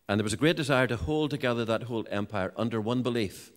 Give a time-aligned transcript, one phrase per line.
[0.08, 3.50] And there was a great desire to hold together that whole empire under one belief.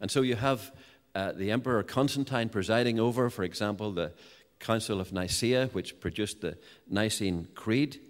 [0.00, 0.72] And so you have
[1.14, 4.12] uh, the Emperor Constantine presiding over, for example, the
[4.60, 8.00] Council of Nicaea, which produced the Nicene Creed.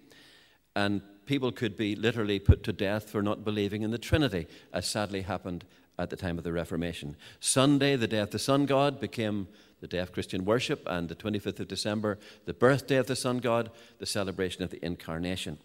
[0.75, 4.87] And people could be literally put to death for not believing in the Trinity, as
[4.87, 5.65] sadly happened
[5.99, 7.15] at the time of the Reformation.
[7.39, 9.47] Sunday, the day of the sun god, became
[9.81, 13.39] the day of Christian worship, and the 25th of December, the birthday of the sun
[13.39, 15.57] god, the celebration of the incarnation.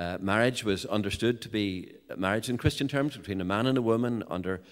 [0.00, 3.82] Uh, marriage was understood to be marriage in Christian terms between a man and a
[3.82, 4.62] woman under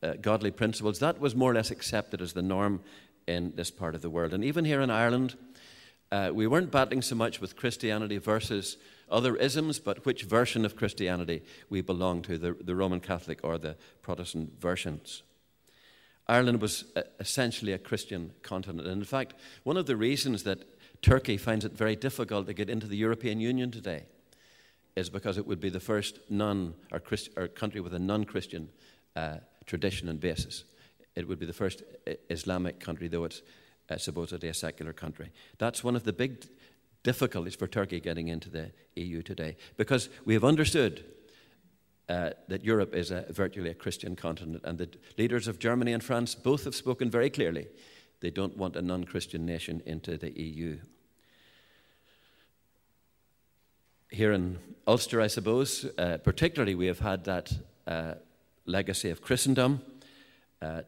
[0.00, 1.00] uh, godly principles.
[1.00, 2.80] That was more or less accepted as the norm
[3.26, 4.32] in this part of the world.
[4.32, 5.34] And even here in Ireland,
[6.12, 8.76] uh, we weren't battling so much with Christianity versus
[9.10, 13.58] other isms, but which version of Christianity we belong to, the, the Roman Catholic or
[13.58, 15.24] the Protestant versions.
[16.28, 18.86] Ireland was uh, essentially a Christian continent.
[18.86, 19.34] And in fact,
[19.64, 20.62] one of the reasons that
[21.02, 24.04] Turkey finds it very difficult to get into the European Union today
[24.96, 28.24] is because it would be the first non or, Christ, or country with a non
[28.24, 28.70] Christian
[29.14, 29.36] uh,
[29.66, 30.64] tradition and basis.
[31.14, 31.82] It would be the first
[32.28, 33.42] Islamic country, though it's
[33.88, 35.30] uh, supposedly a secular country.
[35.58, 36.46] That's one of the big
[37.02, 41.04] difficulties for Turkey getting into the EU today because we have understood
[42.08, 46.02] uh, that Europe is a, virtually a Christian continent, and the leaders of Germany and
[46.02, 47.66] France both have spoken very clearly.
[48.20, 50.78] They don't want a non Christian nation into the EU.
[54.10, 57.52] Here in Ulster, I suppose, uh, particularly, we have had that
[57.88, 58.14] uh,
[58.64, 59.82] legacy of Christendom.
[60.62, 60.82] Uh,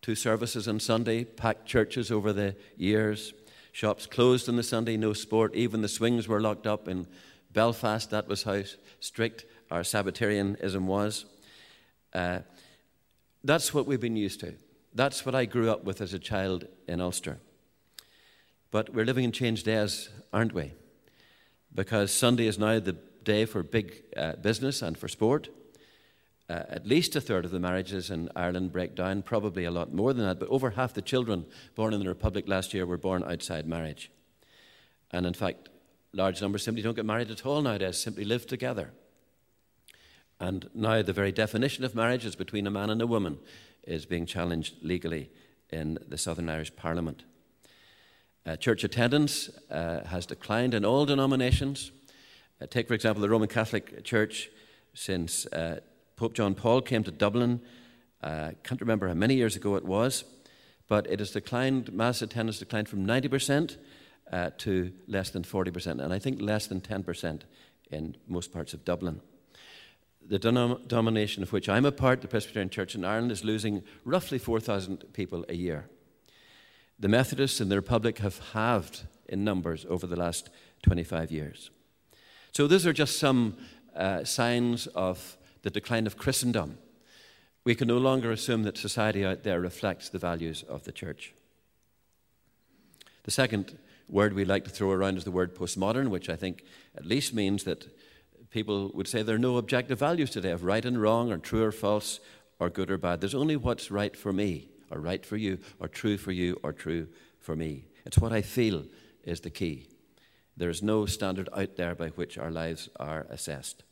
[0.00, 3.34] two services on Sunday, packed churches over the years.
[3.72, 5.54] Shops closed on the Sunday, no sport.
[5.54, 7.06] Even the swings were locked up in
[7.52, 8.08] Belfast.
[8.08, 8.62] That was how
[9.00, 11.26] strict our Sabbatarianism was.
[12.14, 12.38] Uh,
[13.44, 14.54] that's what we've been used to.
[14.94, 17.38] That's what I grew up with as a child in Ulster.
[18.70, 20.72] But we're living in changed days, aren't we?
[21.74, 25.48] Because Sunday is now the day for big uh, business and for sport.
[26.50, 29.94] Uh, at least a third of the marriages in Ireland break down, probably a lot
[29.94, 32.98] more than that, but over half the children born in the Republic last year were
[32.98, 34.10] born outside marriage.
[35.10, 35.68] And in fact,
[36.12, 38.90] large numbers simply don't get married at all nowadays, simply live together.
[40.40, 43.38] And now the very definition of marriage is between a man and a woman
[43.84, 45.30] is being challenged legally
[45.70, 47.24] in the Southern Irish Parliament.
[48.44, 51.92] Uh, church attendance uh, has declined in all denominations.
[52.60, 54.50] Uh, take, for example, the Roman Catholic Church
[54.94, 55.78] since uh,
[56.16, 57.60] Pope John Paul came to Dublin.
[58.20, 60.24] I uh, can't remember how many years ago it was,
[60.88, 63.76] but it has declined, mass attendance declined from 90%
[64.32, 67.42] uh, to less than 40%, and I think less than 10%
[67.90, 69.20] in most parts of Dublin.
[70.28, 74.38] The denomination of which I'm a part, the Presbyterian Church in Ireland, is losing roughly
[74.38, 75.88] 4,000 people a year.
[77.02, 80.50] The Methodists in the Republic have halved in numbers over the last
[80.84, 81.72] 25 years.
[82.52, 83.56] So, those are just some
[83.96, 86.78] uh, signs of the decline of Christendom,
[87.64, 91.34] we can no longer assume that society out there reflects the values of the church.
[93.24, 93.76] The second
[94.08, 96.62] word we like to throw around is the word postmodern, which I think
[96.96, 97.84] at least means that
[98.50, 101.64] people would say there are no objective values today of right and wrong, or true
[101.64, 102.20] or false,
[102.60, 103.20] or good or bad.
[103.20, 106.72] There's only what's right for me, or right for you, or true for you, or
[106.72, 107.08] true
[107.40, 107.84] for me.
[108.04, 108.84] It's what I feel
[109.24, 109.88] is the key.
[110.56, 113.82] There is no standard out there by which our lives are assessed.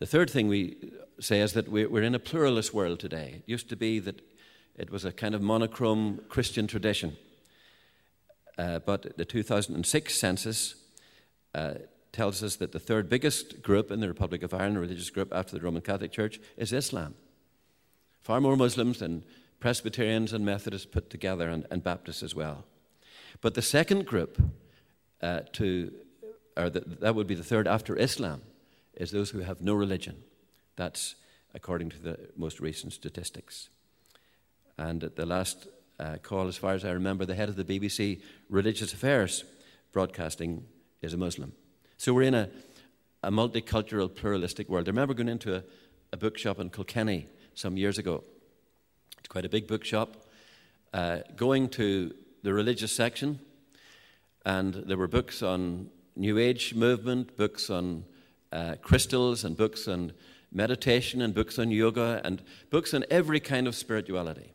[0.00, 0.76] The third thing we
[1.20, 3.34] say is that we're in a pluralist world today.
[3.36, 4.20] It used to be that
[4.74, 7.16] it was a kind of monochrome Christian tradition.
[8.58, 10.74] Uh, but the 2006 census
[11.54, 11.74] uh,
[12.10, 15.56] tells us that the third biggest group in the Republic of Ireland, religious group after
[15.56, 17.14] the Roman Catholic Church, is Islam.
[18.22, 19.24] Far more Muslims than
[19.58, 22.64] Presbyterians and Methodists put together, and, and Baptists as well.
[23.40, 24.40] But the second group,
[25.20, 25.92] uh, to,
[26.56, 28.42] or the, that would be the third after Islam,
[28.94, 30.22] is those who have no religion.
[30.76, 31.16] That's
[31.54, 33.68] according to the most recent statistics.
[34.78, 35.66] And at the last
[35.98, 39.44] uh, call, as far as I remember, the head of the BBC Religious Affairs
[39.92, 40.64] broadcasting
[41.02, 41.52] is a Muslim.
[41.98, 42.48] So we're in a,
[43.22, 44.88] a multicultural, pluralistic world.
[44.88, 45.62] I remember going into a,
[46.12, 48.24] a bookshop in Kilkenny some years ago.
[49.18, 50.26] It's quite a big bookshop.
[50.92, 53.40] Uh, going to the religious section,
[54.44, 58.04] and there were books on New Age movement, books on
[58.52, 60.12] uh, crystals, and books on
[60.52, 64.52] meditation, and books on yoga, and books on every kind of spirituality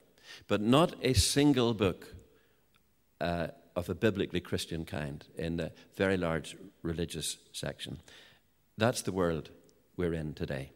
[0.48, 2.14] but not a single book
[3.20, 8.00] uh, of a biblically Christian kind in the very large religious section.
[8.78, 9.50] That's the world
[9.96, 10.72] we're in today.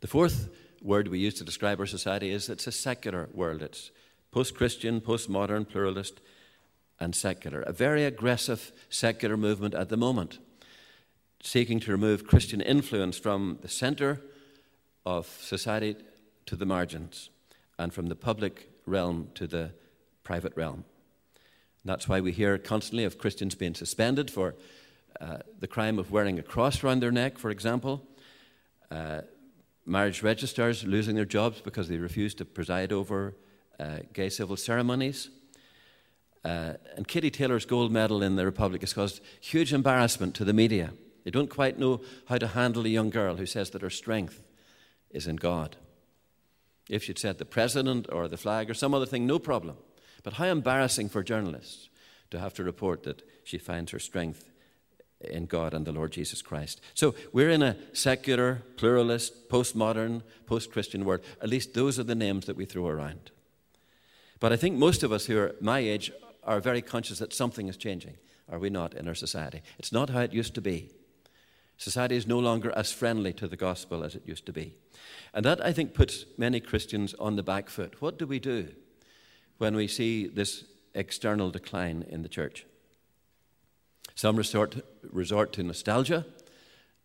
[0.00, 0.48] The fourth
[0.86, 3.60] word we use to describe our society is it's a secular world.
[3.60, 3.90] It's
[4.30, 6.20] post Christian, post modern, pluralist,
[7.00, 7.62] and secular.
[7.62, 10.38] A very aggressive secular movement at the moment,
[11.42, 14.22] seeking to remove Christian influence from the center
[15.04, 15.96] of society
[16.46, 17.30] to the margins
[17.78, 19.72] and from the public realm to the
[20.22, 20.84] private realm.
[21.84, 24.54] That's why we hear constantly of Christians being suspended for
[25.20, 28.06] uh, the crime of wearing a cross around their neck, for example.
[28.90, 29.22] Uh,
[29.86, 33.34] marriage registrars losing their jobs because they refuse to preside over
[33.78, 35.30] uh, gay civil ceremonies.
[36.44, 40.52] Uh, and Katie Taylor's gold medal in the Republic has caused huge embarrassment to the
[40.52, 40.92] media.
[41.24, 44.42] They don't quite know how to handle a young girl who says that her strength
[45.10, 45.76] is in God.
[46.88, 49.76] If she'd said the president or the flag or some other thing, no problem.
[50.22, 51.88] But how embarrassing for journalists
[52.30, 54.50] to have to report that she finds her strength
[55.28, 56.80] in God and the Lord Jesus Christ.
[56.94, 61.20] So we're in a secular, pluralist, postmodern, post Christian world.
[61.42, 63.30] At least those are the names that we throw around.
[64.40, 66.12] But I think most of us who are my age
[66.44, 68.16] are very conscious that something is changing,
[68.50, 69.62] are we not, in our society?
[69.78, 70.90] It's not how it used to be.
[71.78, 74.74] Society is no longer as friendly to the gospel as it used to be.
[75.34, 78.00] And that, I think, puts many Christians on the back foot.
[78.00, 78.68] What do we do
[79.58, 80.64] when we see this
[80.94, 82.64] external decline in the church?
[84.16, 84.76] Some resort,
[85.12, 86.24] resort to nostalgia,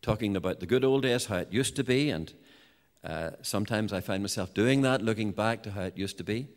[0.02, 2.34] talking about the good old days, how it used to be, and
[3.04, 6.48] uh, sometimes I find myself doing that, looking back to how it used to be.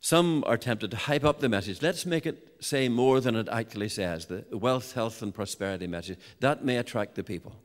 [0.00, 1.82] Some are tempted to hype up the message.
[1.82, 6.18] Let's make it say more than it actually says the wealth, health, and prosperity message.
[6.40, 7.56] That may attract the people.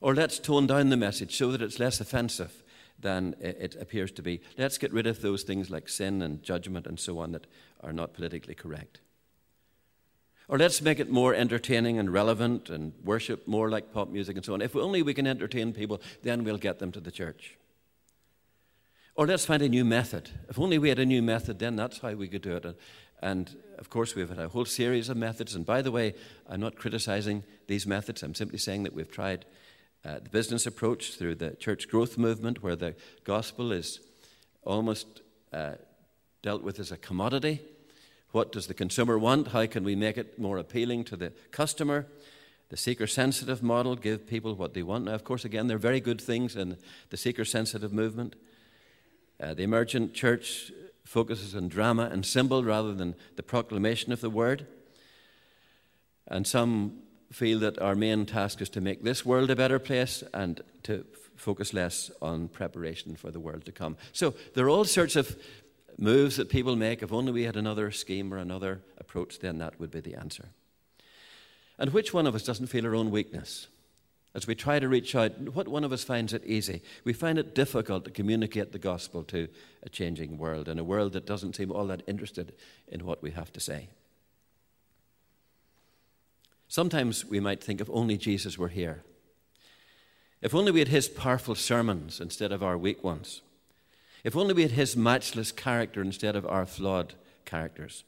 [0.00, 2.62] Or let's tone down the message so that it's less offensive
[2.98, 4.40] than it appears to be.
[4.56, 7.46] Let's get rid of those things like sin and judgment and so on that
[7.82, 9.00] are not politically correct.
[10.50, 14.44] Or let's make it more entertaining and relevant and worship more like pop music and
[14.44, 14.60] so on.
[14.60, 17.56] If only we can entertain people, then we'll get them to the church.
[19.14, 20.28] Or let's find a new method.
[20.48, 22.66] If only we had a new method, then that's how we could do it.
[23.22, 25.54] And of course, we've had a whole series of methods.
[25.54, 26.14] And by the way,
[26.48, 28.24] I'm not criticizing these methods.
[28.24, 29.44] I'm simply saying that we've tried
[30.04, 34.00] uh, the business approach through the church growth movement, where the gospel is
[34.64, 35.20] almost
[35.52, 35.74] uh,
[36.42, 37.60] dealt with as a commodity.
[38.32, 39.48] What does the consumer want?
[39.48, 42.06] How can we make it more appealing to the customer?
[42.68, 45.06] The seeker sensitive model, give people what they want.
[45.06, 46.76] Now, of course, again, they're very good things in
[47.10, 48.36] the seeker sensitive movement.
[49.40, 50.70] Uh, the emergent church
[51.04, 54.66] focuses on drama and symbol rather than the proclamation of the word.
[56.28, 60.22] And some feel that our main task is to make this world a better place
[60.32, 61.04] and to
[61.36, 63.96] focus less on preparation for the world to come.
[64.12, 65.36] So there are all sorts of
[66.00, 67.02] moves that people make.
[67.02, 70.48] If only we had another scheme or another approach, then that would be the answer.
[71.78, 73.68] And which one of us doesn't feel our own weakness?
[74.32, 76.82] As we try to reach out, what one of us finds it easy?
[77.04, 79.48] We find it difficult to communicate the gospel to
[79.82, 82.52] a changing world, and a world that doesn't seem all that interested
[82.86, 83.88] in what we have to say.
[86.68, 89.02] Sometimes we might think if only Jesus were here.
[90.40, 93.42] If only we had his powerful sermons instead of our weak ones.
[94.24, 98.04] If only we had his matchless character instead of our flawed characters.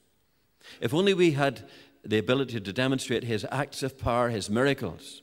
[0.81, 1.69] If only we had
[2.05, 5.23] the ability to demonstrate his acts of power, his miracles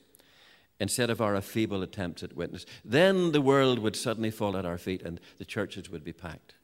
[0.78, 2.64] instead of our feeble attempts at witness.
[2.84, 6.54] Then the world would suddenly fall at our feet and the churches would be packed.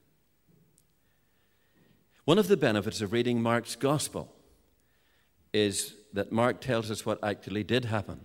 [2.24, 4.34] One of the benefits of reading Mark's gospel
[5.52, 8.24] is that Mark tells us what actually did happen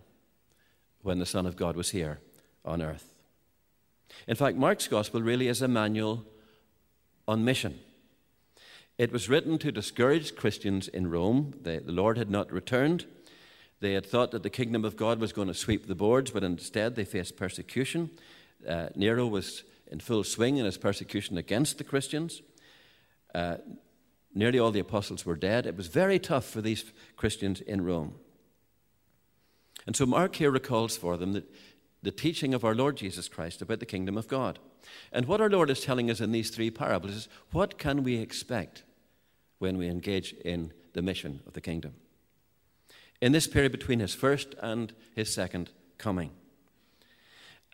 [1.01, 2.20] when the Son of God was here
[2.63, 3.11] on earth.
[4.27, 6.25] In fact, Mark's gospel really is a manual
[7.27, 7.80] on mission.
[8.98, 11.53] It was written to discourage Christians in Rome.
[11.62, 13.06] The, the Lord had not returned.
[13.80, 16.44] They had thought that the kingdom of God was going to sweep the boards, but
[16.44, 18.12] instead they faced persecution.
[18.68, 22.41] Uh, Nero was in full swing in his persecution against the Christians.
[23.34, 23.58] Uh,
[24.36, 25.65] nearly all the apostles were dead.
[25.65, 26.86] It was very tough for these
[27.18, 28.15] Christians in Rome.
[29.88, 31.51] And so Mark here recalls for them that
[32.03, 34.60] the teaching of our Lord Jesus Christ about the kingdom of God.
[35.12, 38.17] And what our Lord is telling us in these three parables is what can we
[38.17, 38.84] expect
[39.60, 41.93] when we engage in the mission of the kingdom?
[43.22, 46.31] In this period between his first and his second coming.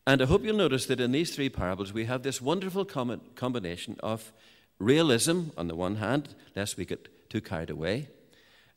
[0.06, 3.96] And I hope you'll notice that in these three parables we have this wonderful combination
[4.02, 4.34] of
[4.80, 8.10] realism on the one hand, lest we get too carried away,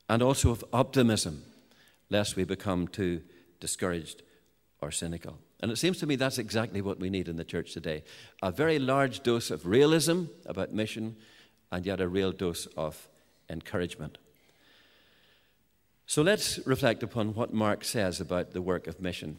[0.08, 1.44] and also of optimism,
[2.08, 3.22] lest we become too
[3.58, 4.22] discouraged
[4.82, 5.38] or cynical.
[5.60, 8.02] And it seems to me that's exactly what we need in the church today
[8.42, 11.16] a very large dose of realism about mission,
[11.70, 13.08] and yet a real dose of
[13.48, 14.18] encouragement.
[16.06, 19.38] So let's reflect upon what Mark says about the work of mission.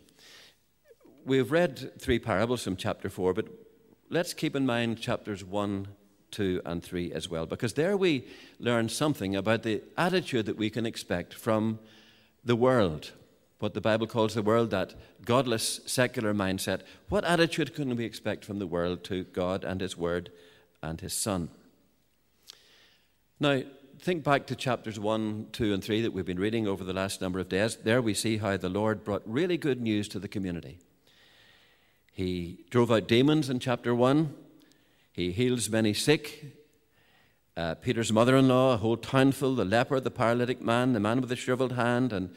[1.25, 3.47] We've read three parables from chapter 4, but
[4.09, 5.87] let's keep in mind chapters 1,
[6.31, 8.25] 2, and 3 as well, because there we
[8.57, 11.79] learn something about the attitude that we can expect from
[12.43, 13.11] the world
[13.61, 18.43] what the Bible calls the world, that godless, secular mindset, what attitude can we expect
[18.43, 20.31] from the world to God and His Word
[20.81, 21.49] and His Son?
[23.39, 23.61] Now,
[23.99, 27.21] think back to chapters 1, 2, and 3 that we've been reading over the last
[27.21, 27.75] number of days.
[27.75, 30.79] There we see how the Lord brought really good news to the community.
[32.11, 34.33] He drove out demons in chapter 1,
[35.13, 36.57] He heals many sick.
[37.57, 41.19] Uh, Peter's mother in law, a whole townful, the leper, the paralytic man, the man
[41.19, 42.33] with the shriveled hand, and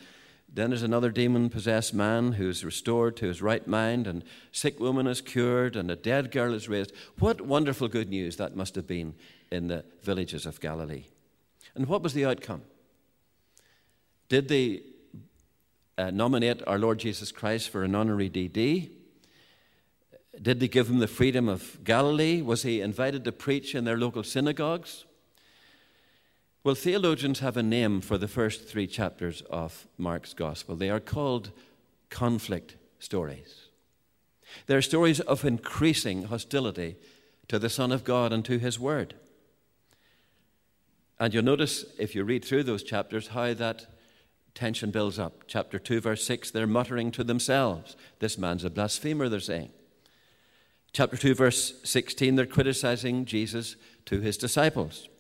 [0.55, 5.09] then there's another demon possessed man who's restored to his right mind, and sick woman
[5.09, 6.93] is cured, and a dead girl is raised.
[7.19, 9.15] What wonderful good news that must have been
[9.51, 11.05] in the villages of Galilee.
[11.75, 12.63] And what was the outcome?
[14.29, 14.83] Did they
[15.99, 18.91] uh, nominate our Lord Jesus Christ for an honorary DD?
[20.41, 22.43] Did they give him the freedom of Galilee?
[22.43, 25.05] Was he invited to preach in their local synagogues?
[26.65, 30.77] Well, theologians have a name for the first three chapters of Mark's Gospel.
[30.77, 31.51] They are called
[32.09, 33.69] conflict stories.
[34.67, 36.97] They're stories of increasing hostility
[37.49, 39.13] to the Son of God and to His Word.
[41.21, 43.87] And you'll notice, if you read through those chapters, how that
[44.55, 45.43] tension builds up.
[45.47, 47.95] Chapter 2, verse 6, they're muttering to themselves.
[48.21, 49.69] This man's a blasphemer, they're saying.
[50.95, 55.11] Chapter 2, verse 16, they're criticizing Jesus to his disciples.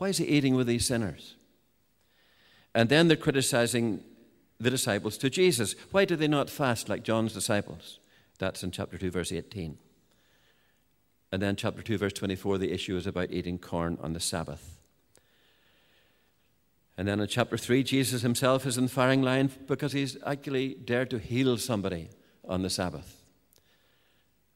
[0.00, 1.34] Why is he eating with these sinners?
[2.74, 4.02] And then they're criticizing
[4.58, 5.74] the disciples to Jesus.
[5.90, 7.98] Why do they not fast like John's disciples?
[8.38, 9.76] That's in chapter 2, verse 18.
[11.30, 14.78] And then, chapter 2, verse 24, the issue is about eating corn on the Sabbath.
[16.96, 21.10] And then in chapter 3, Jesus himself is in firing line because he's actually dared
[21.10, 22.08] to heal somebody
[22.48, 23.22] on the Sabbath.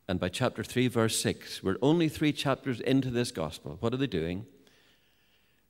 [0.09, 3.77] And by chapter 3, verse 6, we're only three chapters into this gospel.
[3.81, 4.47] What are they doing?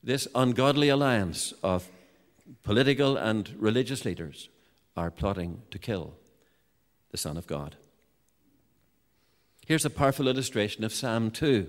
[0.05, 1.89] This ungodly alliance of
[2.63, 4.51] political and religious leaders
[4.97, 6.13] are plotting to kill
[7.11, 7.75] the Son of God.
[9.67, 11.67] Here's a powerful illustration of Psalm 2.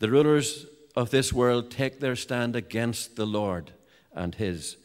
[0.00, 3.70] The rulers of this world take their stand against the Lord
[4.12, 4.76] and his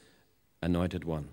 [0.62, 1.30] anointed one.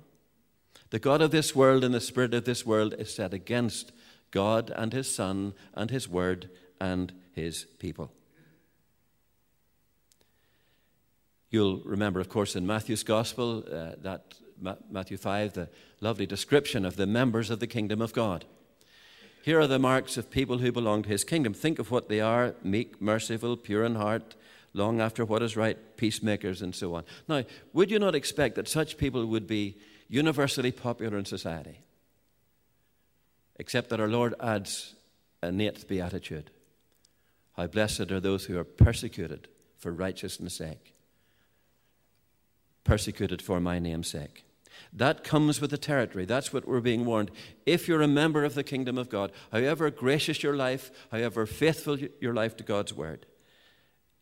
[0.88, 3.92] The God of this world and the spirit of this world is set against
[4.30, 6.48] God and his Son and his word
[6.80, 8.12] and his people.
[11.50, 15.68] You'll remember, of course, in Matthew's Gospel, uh, that Ma- Matthew 5, the
[16.00, 18.44] lovely description of the members of the kingdom of God.
[19.42, 21.54] Here are the marks of people who belong to his kingdom.
[21.54, 24.34] Think of what they are meek, merciful, pure in heart,
[24.74, 27.04] long after what is right, peacemakers, and so on.
[27.28, 29.78] Now, would you not expect that such people would be
[30.08, 31.80] universally popular in society?
[33.56, 34.94] Except that our Lord adds
[35.42, 36.50] a eighth beatitude
[37.56, 40.94] How blessed are those who are persecuted for righteousness' sake
[42.88, 44.44] persecuted for my name's sake.
[44.94, 46.24] That comes with the territory.
[46.24, 47.30] That's what we're being warned.
[47.66, 51.98] If you're a member of the kingdom of God, however gracious your life, however faithful
[51.98, 53.26] your life to God's word,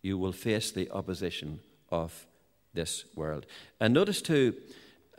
[0.03, 2.27] you will face the opposition of
[2.75, 3.47] this world.
[3.79, 4.55] And notice, too,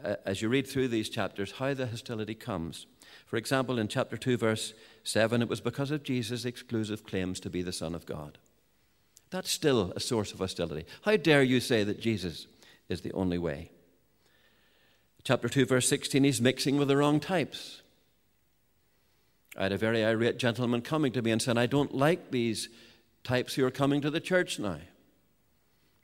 [0.03, 2.85] uh, as you read through these chapters, how the hostility comes.
[3.25, 4.73] For example, in chapter 2, verse
[5.05, 8.39] 7, it was because of Jesus' exclusive claims to be the Son of God.
[9.29, 10.85] That's still a source of hostility.
[11.03, 12.47] How dare you say that Jesus
[12.89, 13.71] is the only way.
[15.23, 17.81] Chapter 2, verse 16, he's mixing with the wrong types.
[19.57, 22.69] I had a very irate gentleman coming to me and said, I don't like these
[23.23, 24.79] types who are coming to the church now.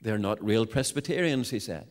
[0.02, 1.86] They're not real Presbyterians, he said.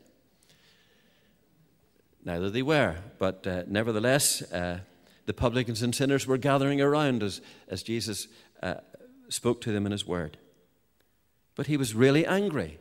[2.23, 4.79] Neither they were, but uh, nevertheless, uh,
[5.25, 8.27] the publicans and sinners were gathering around as, as Jesus
[8.61, 8.75] uh,
[9.29, 10.37] spoke to them in his word.
[11.55, 12.77] But he was really angry.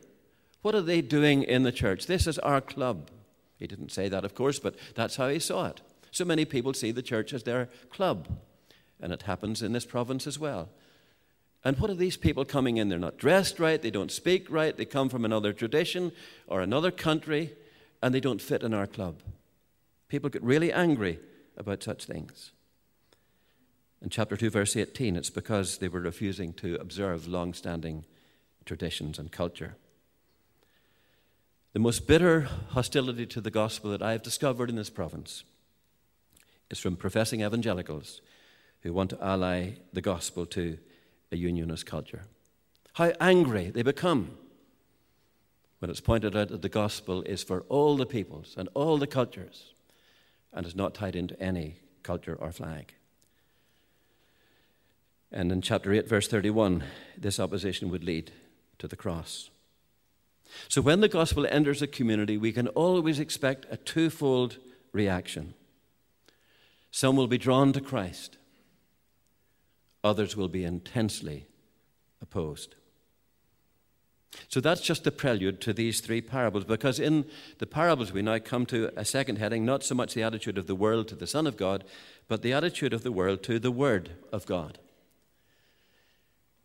[0.63, 2.07] What are they doing in the church?
[2.07, 3.11] This is our club.
[3.59, 5.81] He didn't say that, of course, but that's how he saw it.
[6.09, 8.27] So many people see the church as their club,
[8.99, 10.69] and it happens in this province as well.
[11.65, 12.89] And what are these people coming in?
[12.89, 16.11] They're not dressed right, they don't speak right, they come from another tradition
[16.47, 17.53] or another country,
[18.01, 19.21] and they don't fit in our club.
[20.07, 21.19] People get really angry
[21.57, 22.51] about such things.
[24.01, 28.05] In chapter 2, verse 18, it's because they were refusing to observe long standing
[28.65, 29.75] traditions and culture.
[31.73, 35.43] The most bitter hostility to the gospel that I have discovered in this province
[36.69, 38.21] is from professing evangelicals
[38.81, 40.77] who want to ally the gospel to
[41.31, 42.25] a unionist culture.
[42.93, 44.37] How angry they become
[45.79, 49.07] when it's pointed out that the gospel is for all the peoples and all the
[49.07, 49.73] cultures
[50.53, 52.93] and is not tied into any culture or flag.
[55.31, 56.83] And in chapter 8, verse 31,
[57.17, 58.31] this opposition would lead
[58.77, 59.49] to the cross.
[60.67, 64.57] So when the gospel enters a community, we can always expect a twofold
[64.91, 65.53] reaction.
[66.91, 68.37] Some will be drawn to Christ,
[70.03, 71.47] others will be intensely
[72.21, 72.75] opposed.
[74.47, 77.25] So that's just the prelude to these three parables, because in
[77.59, 80.67] the parables we now come to a second heading, not so much the attitude of
[80.67, 81.83] the world to the Son of God,
[82.27, 84.79] but the attitude of the world to the Word of God.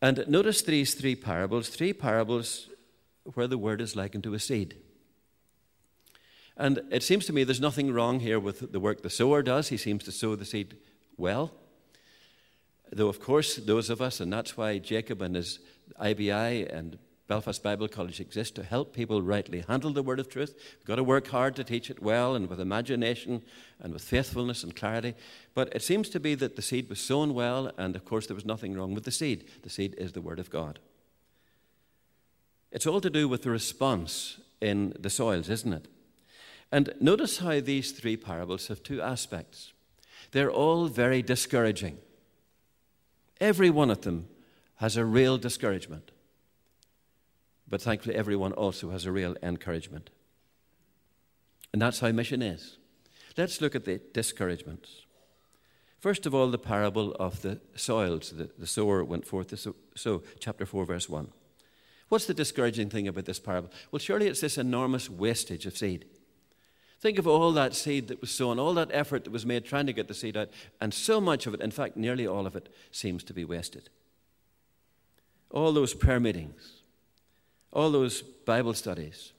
[0.00, 2.68] And notice these three parables, three parables
[3.34, 4.76] where the word is likened to a seed.
[6.56, 9.68] And it seems to me there's nothing wrong here with the work the sower does.
[9.68, 10.76] He seems to sow the seed
[11.16, 11.52] well.
[12.90, 15.60] Though, of course, those of us, and that's why Jacob and his
[16.00, 20.54] IBI and Belfast Bible College exists to help people rightly handle the word of truth.
[20.78, 23.42] We've got to work hard to teach it well and with imagination
[23.80, 25.14] and with faithfulness and clarity.
[25.54, 28.34] But it seems to be that the seed was sown well, and of course, there
[28.34, 29.44] was nothing wrong with the seed.
[29.62, 30.78] The seed is the word of God.
[32.70, 35.88] It's all to do with the response in the soils, isn't it?
[36.70, 39.72] And notice how these three parables have two aspects.
[40.32, 41.98] They're all very discouraging.
[43.40, 44.28] Every one of them
[44.76, 46.10] has a real discouragement.
[47.68, 50.10] But thankfully, everyone also has a real encouragement.
[51.72, 52.78] And that's how mission is.
[53.36, 55.06] Let's look at the discouragements.
[56.00, 58.30] First of all, the parable of the soils.
[58.30, 61.28] The, the sower went forth to sow, so, chapter 4, verse 1.
[62.08, 63.70] What's the discouraging thing about this parable?
[63.90, 66.06] Well, surely it's this enormous wastage of seed.
[67.00, 69.86] Think of all that seed that was sown, all that effort that was made trying
[69.86, 70.48] to get the seed out,
[70.80, 73.88] and so much of it, in fact, nearly all of it, seems to be wasted.
[75.50, 76.82] All those prayer meetings,
[77.72, 79.32] all those Bible studies,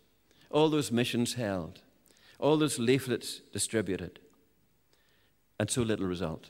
[0.49, 1.81] all those missions held,
[2.39, 4.19] all those leaflets distributed,
[5.59, 6.49] and so little result.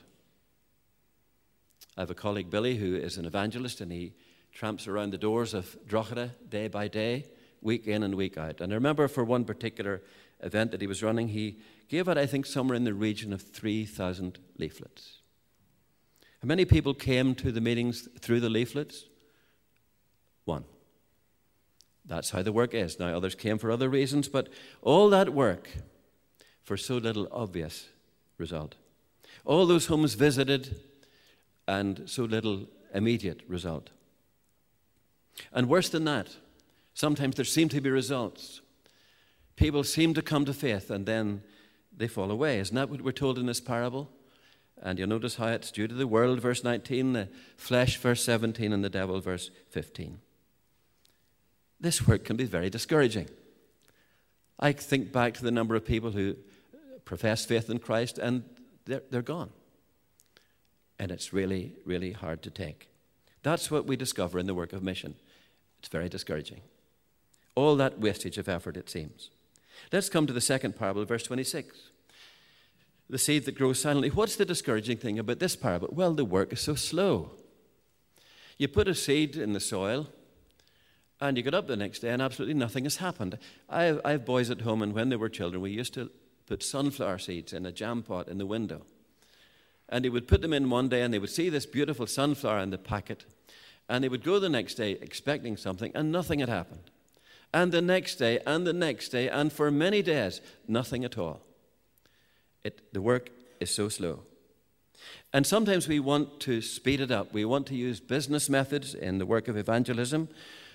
[1.96, 4.12] I have a colleague, Billy, who is an evangelist, and he
[4.52, 7.26] tramps around the doors of Drogheda day by day,
[7.62, 8.60] week in and week out.
[8.60, 10.02] And I remember for one particular
[10.40, 11.58] event that he was running, he
[11.88, 15.18] gave out, I think, somewhere in the region of 3,000 leaflets.
[16.42, 19.04] How many people came to the meetings through the leaflets?
[20.44, 20.64] One.
[22.06, 22.98] That's how the work is.
[22.98, 24.48] Now, others came for other reasons, but
[24.80, 25.68] all that work
[26.62, 27.88] for so little obvious
[28.38, 28.74] result.
[29.44, 30.76] All those homes visited
[31.68, 33.90] and so little immediate result.
[35.52, 36.36] And worse than that,
[36.94, 38.60] sometimes there seem to be results.
[39.56, 41.42] People seem to come to faith and then
[41.96, 42.58] they fall away.
[42.58, 44.10] Isn't that what we're told in this parable?
[44.82, 48.72] And you'll notice how it's due to the world, verse 19, the flesh, verse 17,
[48.72, 50.20] and the devil, verse 15
[51.80, 53.28] this work can be very discouraging.
[54.58, 56.36] I think back to the number of people who
[57.06, 58.44] profess faith in Christ and
[58.84, 59.50] they're, they're gone.
[60.98, 62.88] And it's really, really hard to take.
[63.42, 65.14] That's what we discover in the work of mission.
[65.80, 66.60] It's very discouraging.
[67.56, 69.30] All that wastage of effort, it seems.
[69.92, 71.76] Let's come to the second parable, verse 26.
[73.08, 74.10] The seed that grows silently.
[74.10, 75.88] What's the discouraging thing about this parable?
[75.90, 77.32] Well, the work is so slow.
[78.56, 80.08] You put a seed in the soil,
[81.20, 83.38] and you get up the next day and absolutely nothing has happened.
[83.68, 86.10] I have, I have boys at home, and when they were children, we used to
[86.46, 88.82] put sunflower seeds in a jam pot in the window.
[89.88, 92.60] And they would put them in one day, and they would see this beautiful sunflower
[92.60, 93.24] in the packet.
[93.90, 96.90] And they would go the next day expecting something, and nothing had happened.
[97.52, 101.40] And the next day, and the next day, and for many days, nothing at all.
[102.62, 104.20] It, the work is so slow.
[105.32, 107.32] And sometimes we want to speed it up.
[107.32, 110.28] We want to use business methods in the work of evangelism.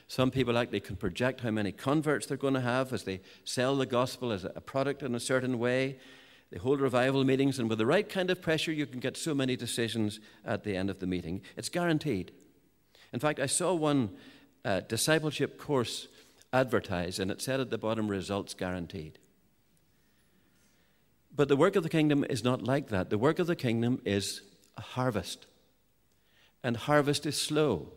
[0.10, 3.78] Some people actually can project how many converts they're going to have as they sell
[3.78, 6.00] the gospel as a product in a certain way.
[6.52, 9.34] They hold revival meetings, and with the right kind of pressure, you can get so
[9.34, 11.42] many decisions at the end of the meeting.
[11.56, 12.34] It's guaranteed.
[13.16, 14.10] In fact, I saw one
[14.66, 16.10] uh, discipleship course
[16.52, 19.20] advertised, and it said at the bottom, results guaranteed.
[21.34, 23.10] But the work of the kingdom is not like that.
[23.10, 24.42] The work of the kingdom is
[24.76, 25.46] a harvest.
[26.62, 27.94] And harvest is slow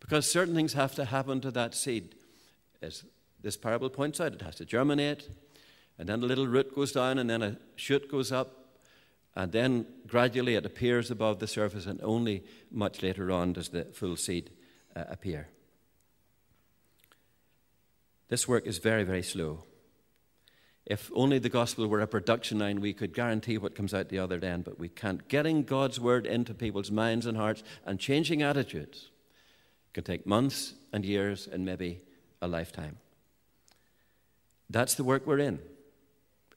[0.00, 2.14] because certain things have to happen to that seed.
[2.80, 3.04] As
[3.42, 5.28] this parable points out, it has to germinate,
[5.98, 8.61] and then a little root goes down, and then a shoot goes up,
[9.34, 13.84] and then gradually it appears above the surface, and only much later on does the
[13.84, 14.50] full seed
[14.94, 15.48] uh, appear.
[18.28, 19.64] This work is very, very slow.
[20.84, 24.18] If only the gospel were a production line, we could guarantee what comes out the
[24.18, 25.28] other end, but we can't.
[25.28, 29.10] Getting God's word into people's minds and hearts and changing attitudes
[29.92, 32.00] can take months and years and maybe
[32.40, 32.98] a lifetime.
[34.68, 35.60] That's the work we're in.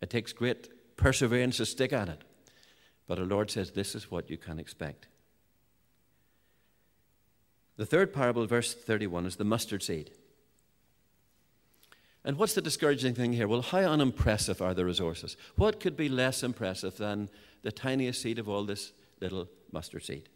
[0.01, 2.23] It takes great perseverance to stick at it.
[3.07, 5.07] But our Lord says this is what you can expect.
[7.77, 10.11] The third parable, verse 31, is the mustard seed.
[12.23, 13.47] And what's the discouraging thing here?
[13.47, 15.37] Well, how unimpressive are the resources?
[15.57, 17.29] What could be less impressive than
[17.61, 20.29] the tiniest seed of all this little mustard seed?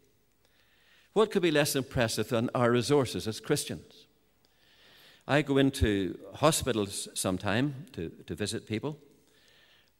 [1.12, 4.06] What could be less impressive than our resources as Christians?
[5.26, 8.98] I go into hospitals sometime to, to visit people,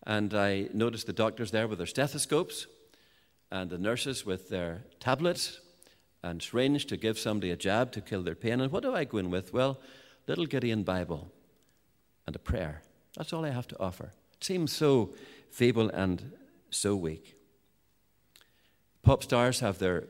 [0.06, 2.66] and I noticed the doctors there with their stethoscopes
[3.50, 5.60] and the nurses with their tablets
[6.22, 8.60] and syringe to give somebody a jab to kill their pain.
[8.60, 9.52] And what do I go in with?
[9.52, 9.80] Well,
[10.26, 11.30] little Gideon Bible
[12.26, 12.82] and a prayer.
[13.16, 14.12] That's all I have to offer.
[14.34, 15.14] It seems so
[15.50, 16.32] feeble and
[16.70, 17.36] so weak.
[19.02, 20.04] Pop stars have their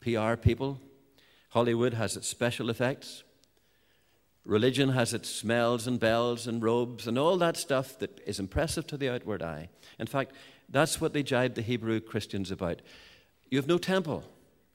[0.00, 0.80] PR people,
[1.50, 3.22] Hollywood has its special effects.
[4.44, 8.86] Religion has its smells and bells and robes and all that stuff that is impressive
[8.86, 9.68] to the outward eye.
[9.98, 10.32] In fact,
[10.68, 12.82] that's what they jibe the Hebrew Christians about.
[13.48, 14.24] You have no temple.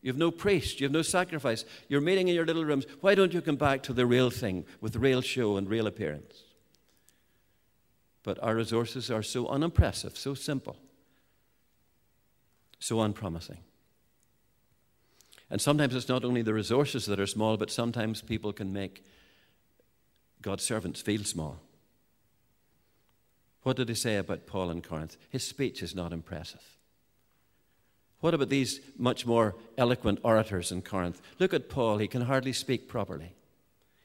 [0.02, 0.80] You have no priest.
[0.80, 1.66] You have no sacrifice.
[1.88, 2.86] You're meeting in your little rooms.
[3.02, 6.44] Why don't you come back to the real thing with real show and real appearance?
[8.24, 10.78] But our resources are so unimpressive, so simple,
[12.80, 13.60] so unpromising.
[15.52, 19.04] And sometimes it's not only the resources that are small, but sometimes people can make
[20.42, 21.60] God's servants feel small.
[23.64, 25.18] What did he say about Paul in Corinth?
[25.30, 26.64] His speech is not impressive.
[28.22, 31.22] What about these much more eloquent orators in Corinth?
[31.40, 33.34] Look at Paul, he can hardly speak properly.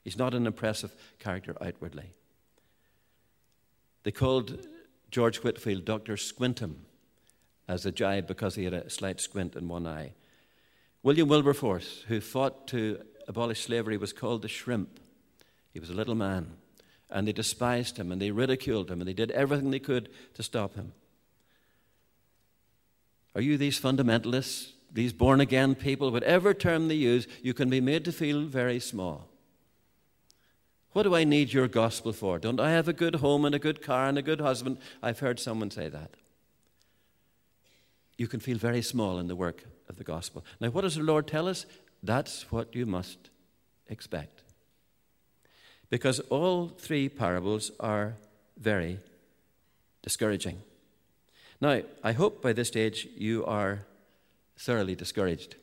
[0.02, 2.10] He's not an impressive character outwardly.
[4.02, 4.66] They called
[5.10, 6.16] George Whitefield Dr.
[6.16, 6.84] Squintum
[7.66, 10.12] as a jibe because he had a slight squint in one eye.
[11.02, 15.00] William Wilberforce, who fought to abolish slavery, was called the shrimp.
[15.74, 16.52] He was a little man,
[17.10, 20.42] and they despised him and they ridiculed him and they did everything they could to
[20.42, 20.92] stop him.
[23.34, 27.80] Are you these fundamentalists, these born again people, whatever term they use, you can be
[27.80, 29.28] made to feel very small.
[30.92, 32.38] What do I need your gospel for?
[32.38, 34.78] Don't I have a good home and a good car and a good husband?
[35.02, 36.12] I've heard someone say that.
[38.16, 40.44] You can feel very small in the work of the gospel.
[40.60, 41.66] Now, what does the Lord tell us?
[42.04, 43.18] That's what you must
[43.88, 44.43] expect.
[45.90, 48.14] Because all three parables are
[48.58, 48.98] very
[50.02, 50.62] discouraging.
[51.60, 53.86] Now, I hope by this stage you are
[54.56, 55.56] thoroughly discouraged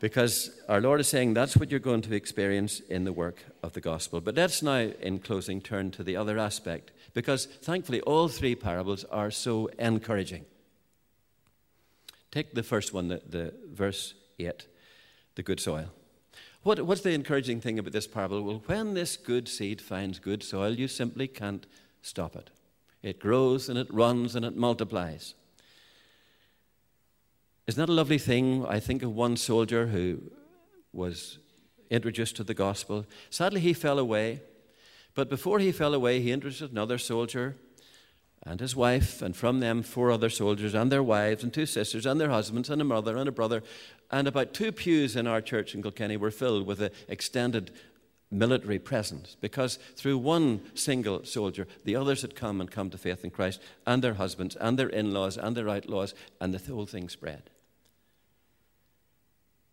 [0.00, 3.74] because our Lord is saying that's what you're going to experience in the work of
[3.74, 4.20] the gospel.
[4.20, 9.04] But let's now, in closing, turn to the other aspect, because thankfully all three parables
[9.04, 10.46] are so encouraging.
[12.32, 14.66] Take the first one, the, the verse 8,
[15.34, 15.90] the good soil.
[16.62, 18.42] What, what's the encouraging thing about this parable?
[18.42, 21.66] Well, when this good seed finds good soil, you simply can't
[22.02, 22.50] stop it.
[23.02, 25.34] It grows and it runs and it multiplies.
[27.66, 28.66] Isn't that a lovely thing?
[28.66, 30.20] I think of one soldier who
[30.92, 31.38] was
[31.88, 33.06] introduced to the gospel.
[33.30, 34.42] Sadly, he fell away.
[35.14, 37.56] But before he fell away, he introduced another soldier
[38.44, 42.06] and his wife, and from them, four other soldiers and their wives, and two sisters,
[42.06, 43.62] and their husbands, and a mother, and a brother.
[44.10, 47.70] And about two pews in our church in Kilkenny were filled with an extended
[48.30, 53.24] military presence because through one single soldier, the others had come and come to faith
[53.24, 56.86] in Christ, and their husbands, and their in laws, and their outlaws, and the whole
[56.86, 57.50] thing spread.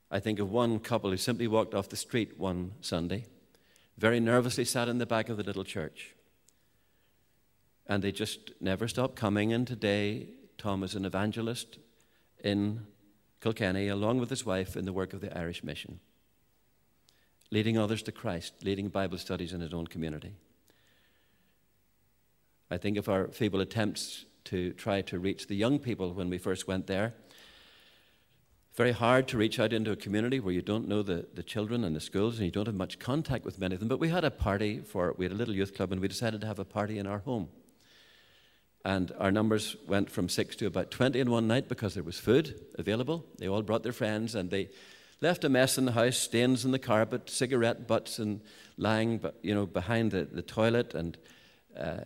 [0.10, 3.26] I think of one couple who simply walked off the street one Sunday,
[3.98, 6.17] very nervously sat in the back of the little church.
[7.88, 9.54] And they just never stopped coming.
[9.54, 11.80] And today, Tom is an evangelist
[12.44, 12.86] in
[13.42, 16.00] Kilkenny, along with his wife, in the work of the Irish Mission,
[17.52, 20.34] leading others to Christ, leading Bible studies in his own community.
[22.70, 26.38] I think of our feeble attempts to try to reach the young people when we
[26.38, 27.14] first went there.
[28.76, 31.84] Very hard to reach out into a community where you don't know the, the children
[31.84, 33.90] and the schools and you don't have much contact with many of them.
[33.90, 36.42] But we had a party for, we had a little youth club and we decided
[36.42, 37.50] to have a party in our home.
[38.88, 42.18] And our numbers went from six to about 20 in one night because there was
[42.18, 43.26] food available.
[43.38, 44.70] They all brought their friends and they
[45.20, 48.40] left a mess in the house, stains in the carpet, cigarette butts and
[48.78, 51.18] lying you know, behind the, the toilet and
[51.78, 52.06] uh,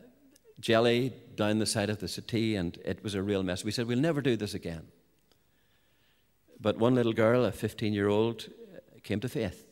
[0.59, 3.63] jelly down the side of the settee, and it was a real mess.
[3.63, 4.87] We said, We'll never do this again.
[6.59, 8.47] But one little girl, a 15 year old,
[9.03, 9.67] came to faith.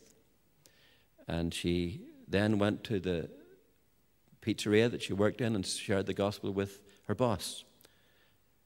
[1.27, 3.31] And she then went to the
[4.43, 7.63] pizzeria that she worked in and shared the gospel with her boss,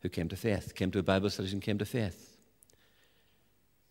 [0.01, 2.35] who came to faith, came to a Bible study and came to faith.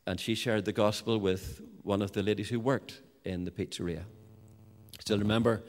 [0.07, 4.03] And she shared the gospel with one of the ladies who worked in the pizzeria.
[5.01, 5.63] Still remember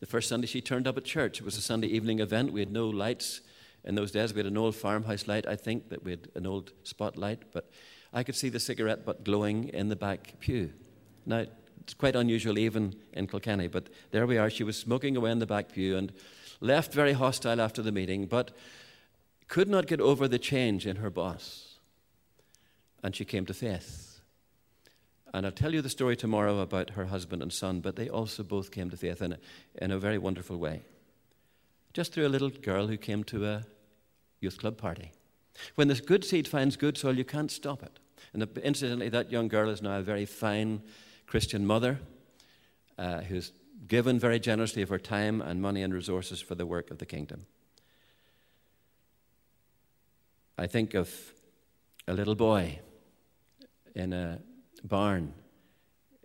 [0.00, 1.38] the first Sunday she turned up at church.
[1.38, 2.50] It was a Sunday evening event.
[2.50, 3.42] We had no lights
[3.84, 4.32] in those days.
[4.32, 7.70] We had an old farmhouse light, I think, that we had an old spotlight, but
[8.10, 10.72] I could see the cigarette butt glowing in the back pew.
[11.26, 11.44] Now,
[11.82, 14.48] it's quite unusual even in Kilkenny, but there we are.
[14.48, 16.10] She was smoking away in the back pew and
[16.60, 18.50] left very hostile after the meeting, but
[19.48, 21.78] could not get over the change in her boss.
[23.02, 24.20] And she came to faith.
[25.32, 28.42] And I'll tell you the story tomorrow about her husband and son, but they also
[28.42, 29.38] both came to faith in a,
[29.80, 30.82] in a very wonderful way.
[31.92, 33.64] Just through a little girl who came to a
[34.40, 35.12] youth club party.
[35.74, 37.98] When this good seed finds good soil, you can't stop it.
[38.32, 40.82] And incidentally, that young girl is now a very fine
[41.26, 41.98] Christian mother
[42.98, 43.52] uh, who's
[43.90, 47.04] given very generously of her time and money and resources for the work of the
[47.04, 47.44] kingdom.
[50.56, 51.12] I think of
[52.06, 52.78] a little boy
[53.96, 54.38] in a
[54.84, 55.34] barn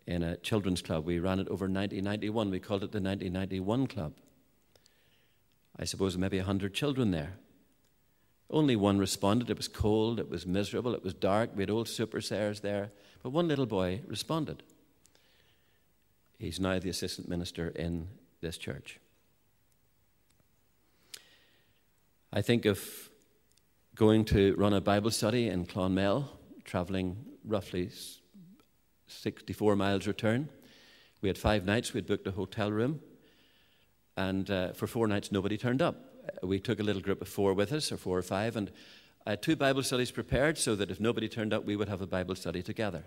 [0.06, 1.06] in a children's club.
[1.06, 2.52] We ran it over 1991.
[2.52, 4.14] We called it the 1991 Club.
[5.80, 7.34] I suppose maybe 100 children there.
[8.52, 9.50] Only one responded.
[9.50, 11.50] It was cold, it was miserable, it was dark.
[11.56, 12.92] We had old super sayers there.
[13.24, 14.62] But one little boy responded.
[16.38, 18.08] He's now the assistant minister in
[18.42, 19.00] this church.
[22.34, 23.10] I think of
[23.96, 26.28] going to run a Bible study in Clonmel,
[26.66, 27.90] traveling roughly
[29.08, 30.50] 64 miles return.
[31.22, 33.00] We had five nights, we had booked a hotel room,
[34.18, 35.96] and uh, for four nights nobody turned up.
[36.28, 38.72] Uh, we took a little group of four with us, or four or five, and
[39.26, 42.02] I had two Bible studies prepared so that if nobody turned up, we would have
[42.02, 43.06] a Bible study together.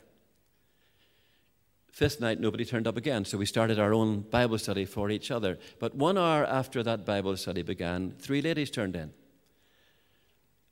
[1.98, 5.32] Fifth night, nobody turned up again, so we started our own Bible study for each
[5.32, 5.58] other.
[5.80, 9.12] But one hour after that Bible study began, three ladies turned in.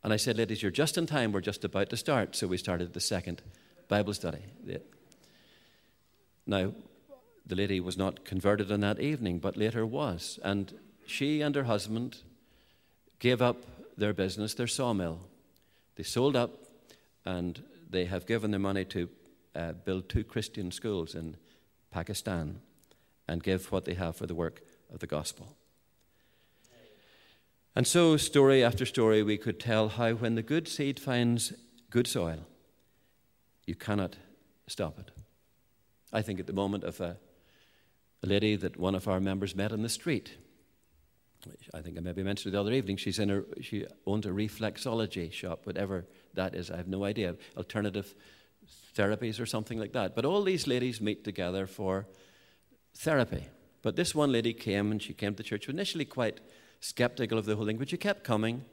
[0.04, 2.36] And I said, Ladies, you're just in time, we're just about to start.
[2.36, 3.42] So we started the second
[3.88, 4.38] Bible study.
[6.46, 6.72] Now,
[7.44, 10.38] the lady was not converted on that evening, but later was.
[10.44, 12.18] And she and her husband
[13.18, 13.64] gave up
[13.98, 15.26] their business, their sawmill.
[15.96, 16.52] They sold up
[17.24, 19.08] and they have given their money to
[19.56, 21.36] uh, build two Christian schools in
[21.90, 22.60] Pakistan
[23.26, 24.60] and give what they have for the work
[24.92, 25.56] of the gospel.
[27.74, 31.52] And so, story after story, we could tell how when the good seed finds
[31.90, 32.46] good soil,
[33.66, 34.16] you cannot
[34.66, 35.10] stop it.
[36.12, 37.18] I think at the moment of a,
[38.22, 40.36] a lady that one of our members met in the street.
[41.74, 42.96] I think I maybe mentioned the other evening.
[42.96, 46.70] She's in a, she owns a reflexology shop, whatever that is.
[46.70, 47.36] I have no idea.
[47.56, 48.14] Alternative
[48.96, 50.14] therapies or something like that.
[50.14, 52.06] But all these ladies meet together for
[52.94, 53.44] therapy.
[53.82, 56.40] But this one lady came and she came to church initially quite
[56.80, 58.64] skeptical of the whole thing, but she kept coming.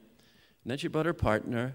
[0.62, 1.74] And then she brought her partner.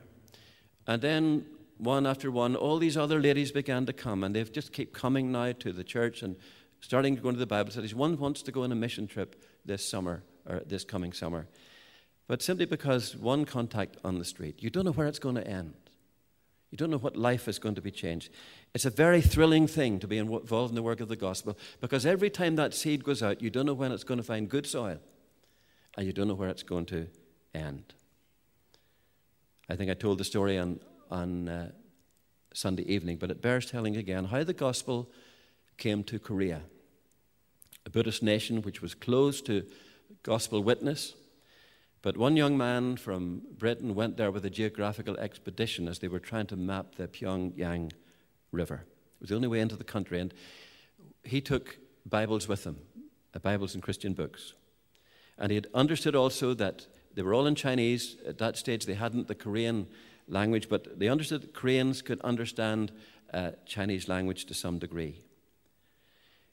[0.87, 1.45] And then
[1.77, 5.31] one after one, all these other ladies began to come, and they've just keep coming
[5.31, 6.35] now to the church and
[6.81, 7.95] starting to go into the Bible studies.
[7.95, 11.47] One wants to go on a mission trip this summer, or this coming summer.
[12.27, 15.47] But simply because one contact on the street, you don't know where it's going to
[15.47, 15.73] end.
[16.71, 18.29] You don't know what life is going to be changed.
[18.75, 22.05] It's a very thrilling thing to be involved in the work of the gospel because
[22.05, 24.67] every time that seed goes out, you don't know when it's going to find good
[24.67, 24.99] soil
[25.97, 27.07] and you don't know where it's going to
[27.55, 27.93] end.
[29.67, 30.79] I think I told the story on,
[31.09, 31.71] on uh,
[32.53, 35.09] Sunday evening, but it bears telling again how the gospel
[35.77, 36.61] came to Korea,
[37.85, 39.65] a Buddhist nation which was closed to
[40.23, 41.13] gospel witness.
[42.01, 46.19] But one young man from Britain went there with a geographical expedition as they were
[46.19, 47.91] trying to map the Pyongyang
[48.51, 48.85] River.
[49.15, 50.33] It was the only way into the country, and
[51.23, 52.77] he took Bibles with him,
[53.35, 54.53] uh, Bibles and Christian books.
[55.37, 58.15] And he had understood also that they were all in Chinese.
[58.25, 59.87] At that stage, they hadn't the Korean
[60.27, 62.93] language, but they understood that Koreans could understand
[63.33, 65.21] uh, Chinese language to some degree.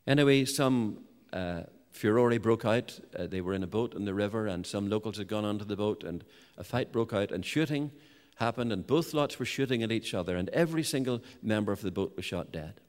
[0.07, 1.63] Anyway, some uh,
[1.97, 3.01] furore broke out.
[3.19, 5.65] Uh, they were in a boat in the river, and some locals had gone onto
[5.65, 6.25] the boat, and
[6.57, 7.91] a fight broke out, and shooting
[8.37, 11.91] happened, and both lots were shooting at each other, and every single member of the
[11.91, 12.81] boat was shot dead.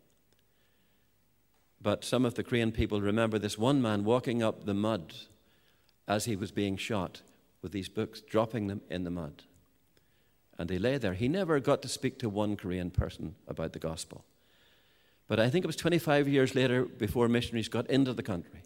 [1.81, 5.13] But some of the Korean people remember this one man walking up the mud
[6.07, 7.21] as he was being shot
[7.61, 9.43] with these books, dropping them in the mud.
[10.57, 11.13] And they lay there.
[11.13, 14.25] He never got to speak to one Korean person about the gospel.
[15.27, 18.61] But I think it was 25 years later before missionaries got into the country.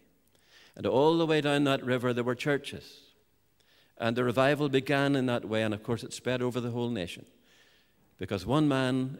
[0.76, 3.00] And all the way down that river, there were churches.
[3.98, 6.88] And the revival began in that way, and of course, it spread over the whole
[6.88, 7.26] nation.
[8.18, 9.18] Because one man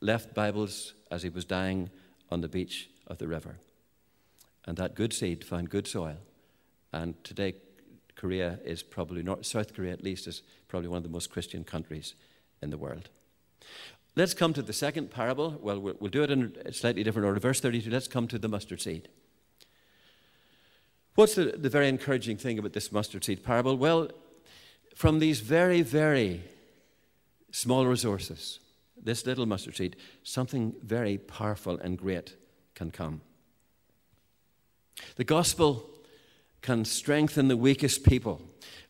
[0.00, 1.90] left Bibles as he was dying
[2.30, 3.56] on the beach of the river.
[4.66, 6.16] And that good seed found good soil.
[6.92, 7.54] And today,
[8.14, 11.64] Korea is probably, North, South Korea at least, is probably one of the most Christian
[11.64, 12.14] countries
[12.60, 13.08] in the world.
[14.16, 15.58] Let's come to the second parable.
[15.62, 17.40] Well, we'll do it in a slightly different order.
[17.40, 19.08] Verse 32, let's come to the mustard seed.
[21.18, 23.76] What's the, the very encouraging thing about this mustard seed parable?
[23.76, 24.12] Well,
[24.94, 26.44] from these very, very
[27.50, 28.60] small resources,
[29.02, 32.36] this little mustard seed, something very powerful and great
[32.76, 33.20] can come.
[35.16, 35.90] The gospel
[36.62, 38.40] can strengthen the weakest people.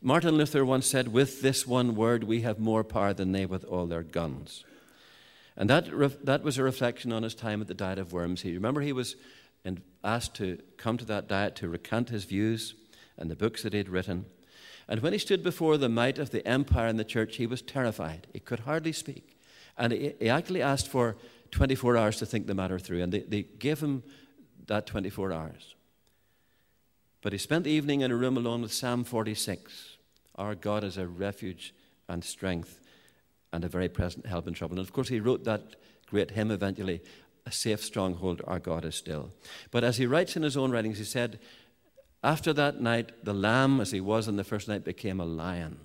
[0.03, 3.65] Martin Luther once said, With this one word, we have more power than they with
[3.65, 4.67] all their guns.
[5.57, 5.87] And that,
[6.27, 8.43] that was a reflection on his time at the Diet of Worms.
[8.43, 9.17] He remember he was
[10.09, 12.75] asked to come to that diet to recant his views
[13.17, 14.25] and the books that he had written.
[14.89, 17.61] And when he stood before the might of the empire and the church, he was
[17.61, 18.27] terrified.
[18.33, 19.37] He could hardly speak.
[19.77, 21.17] And he, he actually asked for
[21.51, 24.03] 24 hours to think the matter through, and they, they gave him
[24.67, 25.75] that 24 hours.
[27.21, 29.97] But he spent the evening in a room alone with Psalm 46.
[30.37, 31.75] Our God is a refuge
[32.09, 32.81] and strength
[33.53, 34.79] and a very present help in trouble.
[34.79, 37.03] And of course, he wrote that great hymn eventually,
[37.49, 39.31] A Safe Stronghold, Our God is Still.
[39.71, 41.41] But as he writes in his own writings, he said,
[42.23, 45.79] After that night, the lamb, as he was on the first night, became a lion.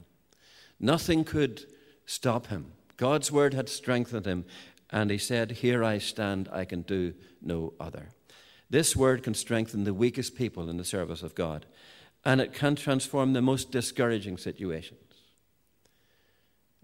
[0.78, 1.66] Nothing could
[2.06, 2.74] stop him.
[2.98, 4.44] God's word had strengthened him,
[4.90, 8.10] and he said, Here I stand, I can do no other.
[8.70, 11.66] This word can strengthen the weakest people in the service of God,
[12.26, 15.00] and it can transform the most discouraging situations.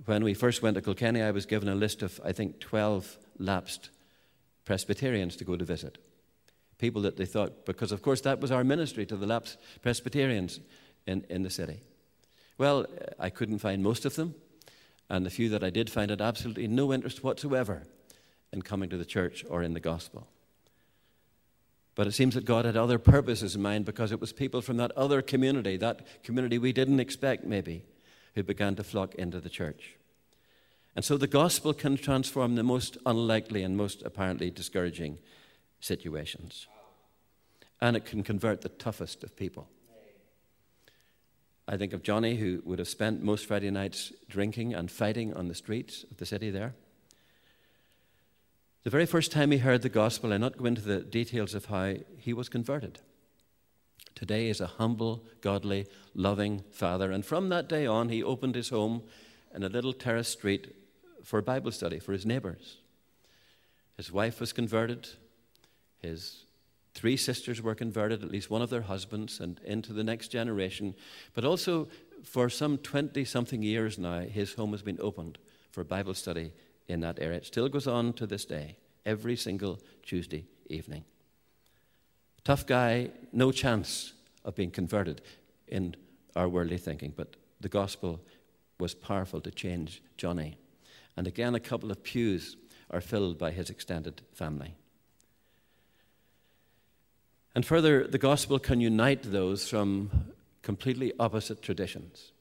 [0.05, 3.17] When we first went to Kilkenny, I was given a list of, I think, 12
[3.39, 3.89] lapsed
[4.69, 5.97] Presbyterians to go to visit.
[6.77, 10.59] People that they thought, because of course that was our ministry to the lapsed Presbyterians
[11.07, 11.79] in, in the city.
[12.59, 12.85] Well,
[13.17, 14.35] I couldn't find most of them,
[15.09, 17.81] and the few that I did find had absolutely no interest whatsoever
[18.53, 20.27] in coming to the church or in the gospel.
[21.95, 24.77] But it seems that God had other purposes in mind because it was people from
[24.77, 27.85] that other community, that community we didn't expect maybe,
[28.35, 29.95] who began to flock into the church.
[30.95, 35.19] And so the gospel can transform the most unlikely and most apparently discouraging
[35.79, 36.67] situations.
[37.81, 39.69] And it can convert the toughest of people.
[41.67, 45.47] I think of Johnny, who would have spent most Friday nights drinking and fighting on
[45.47, 46.73] the streets of the city there.
[48.83, 51.65] The very first time he heard the gospel, I'll not go into the details of
[51.65, 52.99] how he was converted.
[54.15, 57.11] Today is a humble, godly, loving father.
[57.11, 59.03] And from that day on, he opened his home
[59.53, 60.75] in a little terrace street
[61.23, 62.77] for Bible study for his neighbors.
[63.97, 65.09] His wife was converted.
[66.01, 66.45] His
[66.93, 70.95] three sisters were converted, at least one of their husbands, and into the next generation.
[71.33, 71.87] But also,
[72.23, 75.37] for some 20 something years now, his home has been opened
[75.71, 76.53] for Bible study
[76.87, 77.37] in that area.
[77.37, 81.03] It still goes on to this day, every single Tuesday evening.
[82.43, 85.21] Tough guy, no chance of being converted
[85.67, 85.95] in
[86.35, 88.19] our worldly thinking, but the gospel
[88.79, 90.57] was powerful to change Johnny.
[91.19, 92.55] And again, a couple of pews
[92.89, 94.75] are filled by his extended family.
[97.53, 102.31] And further, the gospel can unite those from completely opposite traditions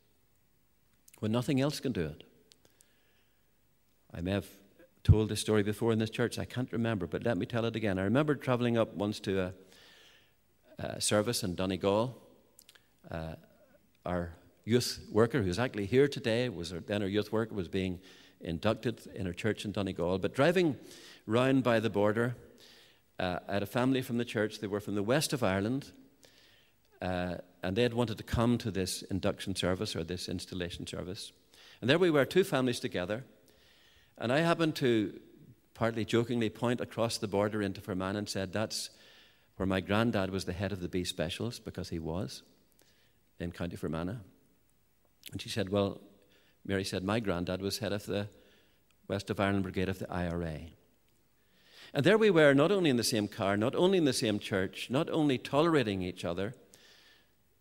[1.18, 2.22] when nothing else can do it.
[4.14, 4.47] I may have
[5.03, 7.74] told this story before in this church, I can't remember, but let me tell it
[7.74, 7.99] again.
[7.99, 9.55] I remember traveling up once to a,
[10.79, 12.16] a service in Donegal.
[13.11, 13.35] Uh,
[14.07, 17.99] our youth worker, who's actually here today, was our, then our youth worker, was being
[18.41, 20.18] inducted in our church in Donegal.
[20.18, 20.76] But driving
[21.26, 22.36] round by the border,
[23.18, 24.61] uh, I had a family from the church.
[24.61, 25.91] They were from the west of Ireland,
[27.03, 31.32] uh, and they had wanted to come to this induction service or this installation service.
[31.80, 33.24] And there we were, two families together.
[34.16, 35.18] And I happened to,
[35.74, 38.91] partly jokingly, point across the border into Fermanagh and said, That's
[39.57, 42.43] where my granddad was the head of the B specials, because he was
[43.39, 44.18] in County Fermanagh.
[45.32, 46.01] And she said, Well,
[46.69, 48.29] Mary said, My granddad was head of the
[49.09, 50.61] West of Ireland Brigade of the IRA.
[51.95, 54.39] And there we were, not only in the same car, not only in the same
[54.39, 56.55] church, not only tolerating each other,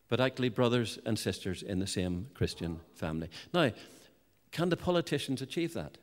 [0.10, 3.30] but actually brothers and sisters in the same Christian family.
[3.54, 3.72] Now,
[4.52, 5.98] can the politicians achieve that?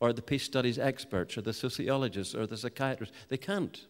[0.00, 3.14] Or the peace studies experts, or the sociologists, or the psychiatrists?
[3.28, 3.82] They can't.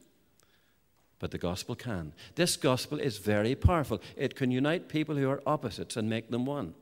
[1.20, 2.12] But the gospel can.
[2.34, 4.02] This gospel is very powerful.
[4.16, 6.74] It can unite people who are opposites and make them one.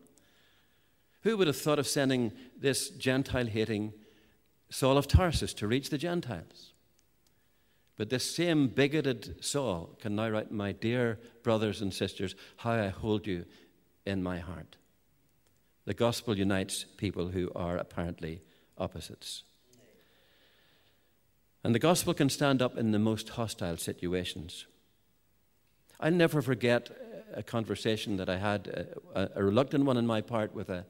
[1.23, 3.93] Who would have thought of sending this Gentile hating
[4.71, 6.73] Saul of Tarsus to reach the Gentiles?
[7.97, 12.89] But this same bigoted Saul can now write, My dear brothers and sisters, how I
[12.89, 13.45] hold you
[14.05, 14.77] in my heart.
[15.85, 18.41] The gospel unites people who are apparently
[18.79, 19.45] opposites.
[21.65, 24.67] And the gospel can stand up in the most hostile situations.
[26.01, 26.91] I'll never forget
[27.35, 28.67] a conversation that I had,
[29.15, 30.85] a, a reluctant one on my part, with a,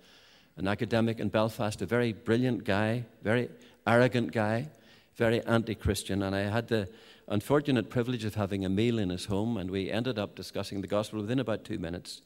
[0.57, 3.48] an academic in Belfast, a very brilliant guy, very
[3.86, 4.68] arrogant guy,
[5.16, 6.22] very anti Christian.
[6.22, 6.88] And I had the
[7.28, 10.86] unfortunate privilege of having a meal in his home, and we ended up discussing the
[10.86, 12.22] gospel within about two minutes.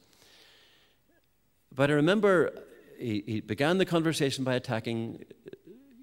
[1.73, 2.63] But I remember
[2.97, 5.23] he, he began the conversation by attacking,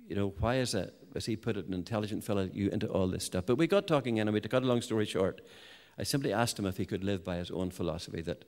[0.09, 3.09] you know, why is it, as he put it, an intelligent fellow, you into all
[3.09, 3.47] this stuff?
[3.47, 4.41] But we got talking anyway.
[4.41, 5.41] To cut a long story short,
[5.99, 8.45] I simply asked him if he could live by his own philosophy that,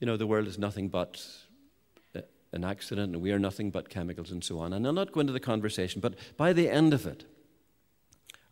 [0.00, 1.24] you know, the world is nothing but
[2.56, 4.72] an accident and we are nothing but chemicals and so on.
[4.72, 7.24] And I'll not go into the conversation, but by the end of it,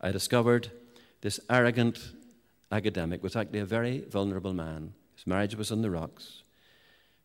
[0.01, 0.71] I discovered
[1.23, 1.99] this arrogant
[2.71, 4.95] academic was actually a very vulnerable man.
[5.17, 6.43] His marriage was on the rocks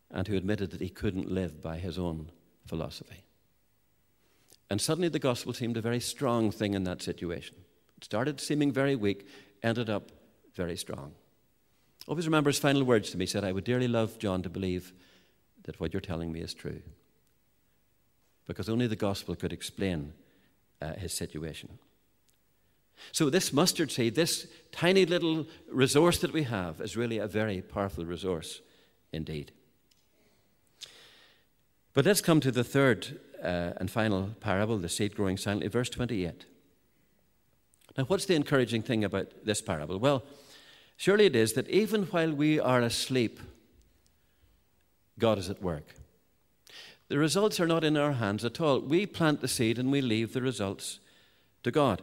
[0.09, 2.31] and who admitted that he couldn't live by his own
[2.65, 3.25] philosophy.
[4.69, 7.55] And suddenly the gospel seemed a very strong thing in that situation.
[7.97, 9.27] It started seeming very weak,
[9.63, 10.11] ended up
[10.55, 11.13] very strong.
[12.07, 13.23] Always remember his final words to me.
[13.23, 14.93] He said, I would dearly love John to believe
[15.63, 16.81] that what you're telling me is true.
[18.47, 20.13] Because only the gospel could explain
[20.81, 21.77] uh, his situation.
[23.11, 27.61] So, this mustard seed, this tiny little resource that we have, is really a very
[27.61, 28.61] powerful resource
[29.11, 29.51] indeed.
[31.93, 35.89] But let's come to the third uh, and final parable, the seed growing silently, verse
[35.89, 36.45] 28.
[37.97, 39.97] Now, what's the encouraging thing about this parable?
[39.97, 40.23] Well,
[40.97, 43.39] surely it is that even while we are asleep,
[45.19, 45.95] God is at work.
[47.09, 48.79] The results are not in our hands at all.
[48.79, 50.99] We plant the seed and we leave the results
[51.63, 52.01] to God.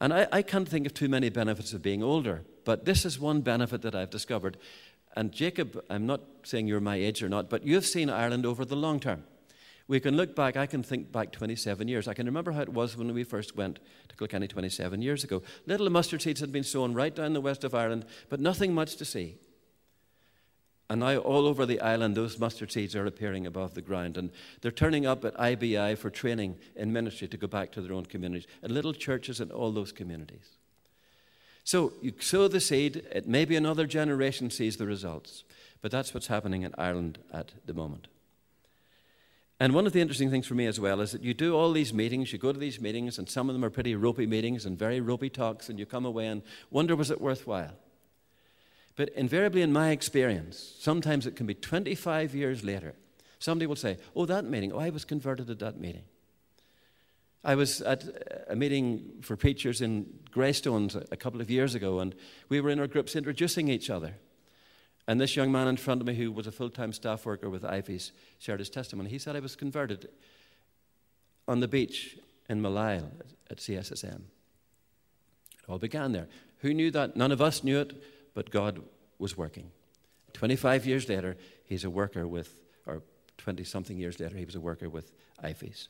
[0.00, 3.18] And I, I can't think of too many benefits of being older, but this is
[3.18, 4.56] one benefit that I've discovered.
[5.16, 8.64] And Jacob, I'm not saying you're my age or not, but you've seen Ireland over
[8.64, 9.24] the long term.
[9.88, 12.08] We can look back, I can think back 27 years.
[12.08, 13.78] I can remember how it was when we first went
[14.08, 15.42] to Kilkenny 27 years ago.
[15.66, 18.96] Little mustard seeds had been sown right down the west of Ireland, but nothing much
[18.96, 19.36] to see.
[20.90, 24.16] And now, all over the island, those mustard seeds are appearing above the ground.
[24.16, 24.30] And
[24.62, 28.06] they're turning up at IBI for training in ministry to go back to their own
[28.06, 30.56] communities, and little churches in all those communities.
[31.62, 35.44] So, you sow the seed, it maybe another generation sees the results.
[35.82, 38.08] But that's what's happening in Ireland at the moment.
[39.60, 41.72] And one of the interesting things for me as well is that you do all
[41.72, 44.64] these meetings, you go to these meetings, and some of them are pretty ropey meetings
[44.64, 47.74] and very ropey talks, and you come away and wonder, was it worthwhile?
[48.98, 52.94] But invariably, in my experience, sometimes it can be 25 years later.
[53.38, 56.02] Somebody will say, Oh, that meeting, oh, I was converted at that meeting.
[57.44, 58.02] I was at
[58.48, 62.12] a meeting for preachers in Greystones a couple of years ago, and
[62.48, 64.16] we were in our groups introducing each other.
[65.06, 67.48] And this young man in front of me, who was a full time staff worker
[67.48, 69.10] with IFES, shared his testimony.
[69.10, 70.08] He said, I was converted
[71.46, 72.18] on the beach
[72.48, 73.12] in Millisle
[73.48, 74.22] at CSSM.
[75.62, 76.26] It all began there.
[76.62, 77.16] Who knew that?
[77.16, 77.92] None of us knew it
[78.38, 78.80] but God
[79.18, 79.72] was working.
[80.34, 83.02] 25 years later, he's a worker with, or
[83.38, 85.10] 20 something years later, he was a worker with
[85.42, 85.88] IFES.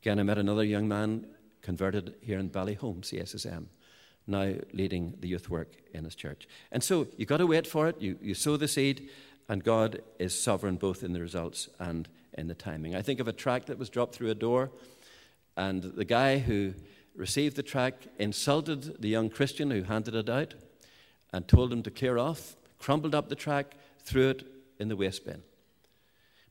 [0.00, 1.24] Again, I met another young man
[1.60, 3.66] converted here in Ballyholme, CSSM,
[4.26, 6.48] now leading the youth work in his church.
[6.72, 8.02] And so you've got to wait for it.
[8.02, 9.08] You, you sow the seed,
[9.48, 12.96] and God is sovereign both in the results and in the timing.
[12.96, 14.72] I think of a tract that was dropped through a door,
[15.56, 16.74] and the guy who
[17.14, 20.54] received the tract insulted the young Christian who handed it out
[21.32, 23.74] and told him to clear off, crumpled up the track,
[24.04, 24.44] threw it
[24.78, 25.42] in the waste bin.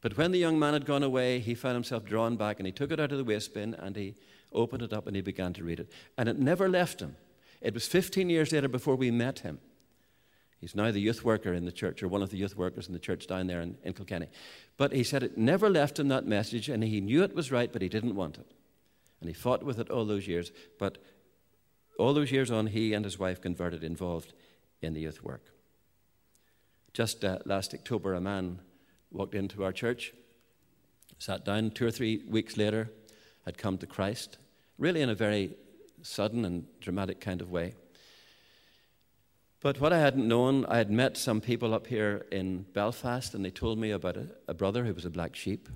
[0.02, 2.72] But when the young man had gone away, he found himself drawn back and he
[2.72, 4.16] took it out of the waste bin and he
[4.52, 5.92] opened it up and he began to read it.
[6.18, 7.16] And it never left him.
[7.62, 9.60] It was 15 years later before we met him.
[10.60, 12.94] He's now the youth worker in the church, or one of the youth workers in
[12.94, 14.28] the church down there in, in Kilkenny.
[14.78, 17.74] But he said it never left him that message, and he knew it was right,
[17.74, 18.46] but he didn't want it.
[19.20, 20.52] And he fought with it all those years.
[20.78, 21.00] But
[21.98, 24.34] all those years on, he and his wife converted, involved
[24.82, 25.46] in the youth work.
[26.94, 28.60] Just uh, last October, a man
[29.12, 30.14] walked into our church,
[31.20, 32.90] sat down two or three weeks later,
[33.46, 34.38] had come to Christ,
[34.78, 35.56] really in a very
[36.02, 37.76] sudden and dramatic kind of way.
[39.62, 43.46] But what I hadn't known, I had met some people up here in Belfast, and
[43.46, 45.70] they told me about a, a brother who was a black sheep.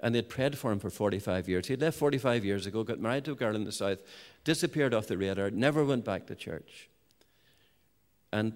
[0.00, 1.68] And they'd prayed for him for 45 years.
[1.68, 4.00] He'd left 45 years ago, got married to a girl in the south,
[4.42, 6.88] disappeared off the radar, never went back to church.
[8.32, 8.54] And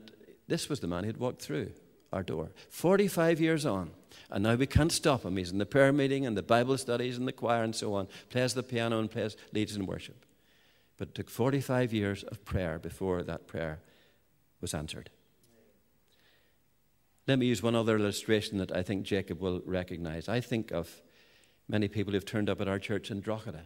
[0.49, 1.73] this was the man who'd walked through
[2.13, 2.51] our door.
[2.71, 3.91] 45 years on.
[4.31, 5.37] And now we can't stop him.
[5.37, 8.09] He's in the prayer meeting and the Bible studies and the choir and so on,
[8.31, 10.25] plays the piano and plays, leads in worship.
[10.97, 13.81] But it took 45 years of prayer before that prayer
[14.61, 15.11] was answered.
[17.27, 20.29] Let me use one other illustration that I think Jacob will recognize.
[20.29, 21.03] I think of
[21.69, 23.65] many people who've turned up at our church in Drogheda.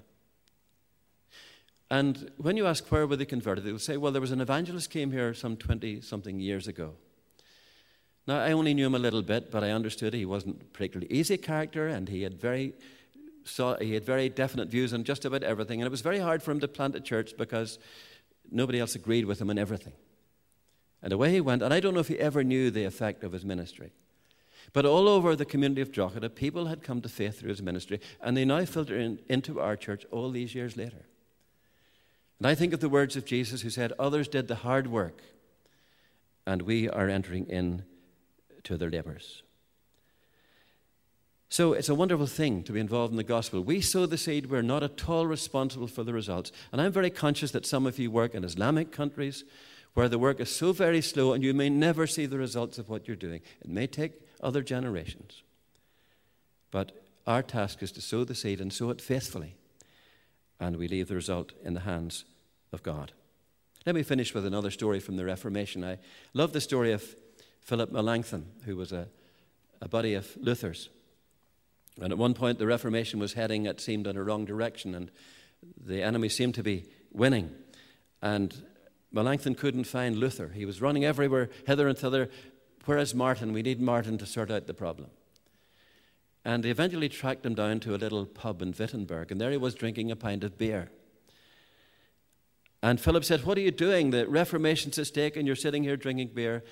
[1.91, 4.41] And when you ask where were they converted, they will say, well, there was an
[4.41, 6.95] evangelist came here some 20 something years ago.
[8.27, 11.13] Now, I only knew him a little bit, but I understood he wasn't a particularly
[11.13, 12.75] easy character, and he had very
[13.45, 15.81] saw, he had very definite views on just about everything.
[15.81, 17.79] And it was very hard for him to plant a church because
[18.51, 19.95] nobody else agreed with him on everything.
[21.03, 23.33] And away he went, and I don't know if he ever knew the effect of
[23.33, 23.93] his ministry.
[24.73, 28.01] But all over the community of Drogheda, people had come to faith through his ministry,
[28.21, 31.07] and they now filter in, into our church all these years later.
[32.41, 35.21] And I think of the words of Jesus who said, Others did the hard work,
[36.47, 37.85] and we are entering in
[38.65, 39.43] to their labors.
[41.51, 43.61] So it's a wonderful thing to be involved in the gospel.
[43.61, 46.51] We sow the seed, we're not at all responsible for the results.
[46.73, 49.45] And I'm very conscious that some of you work in Islamic countries
[49.95, 52.89] where the work is so very slow and you may never see the results of
[52.89, 53.41] what you're doing.
[53.61, 55.43] It may take other generations.
[56.71, 56.93] But
[57.27, 59.57] our task is to sow the seed and sow it faithfully.
[60.61, 62.25] And we leave the result in the hands
[62.73, 63.13] of God.
[63.87, 65.83] Let me finish with another story from the Reformation.
[65.83, 65.99] I
[66.35, 67.17] love the story of
[67.63, 69.09] Philip Melanchthon, who was a,
[69.81, 70.91] a buddy of Luther's.
[72.01, 75.11] And at one point, the Reformation was heading, it seemed, in a wrong direction, and
[75.83, 77.51] the enemy seemed to be winning.
[78.23, 78.63] And
[79.13, 80.49] Melanchthon couldn't find Luther.
[80.49, 82.31] He was running everywhere, hither and thither.
[82.85, 83.53] Where is Martin?
[83.53, 85.11] We need Martin to sort out the problem.
[86.45, 89.57] And he eventually tracked him down to a little pub in Wittenberg, and there he
[89.57, 90.91] was drinking a pint of beer.
[92.83, 94.11] And Philip said, What are you doing?
[94.11, 96.65] The Reformation's at stake, and you're sitting here drinking beer.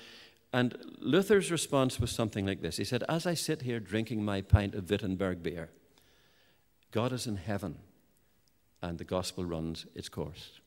[0.51, 4.41] And Luther's response was something like this He said, As I sit here drinking my
[4.41, 5.69] pint of Wittenberg beer,
[6.91, 7.77] God is in heaven,
[8.81, 10.59] and the gospel runs its course.